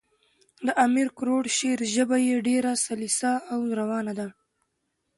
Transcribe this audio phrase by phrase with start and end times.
[0.65, 4.27] د امیر کروړ شعر ژبه ئي ډېره سلیسه او روانه ده.